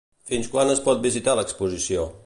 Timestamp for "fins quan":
0.29-0.71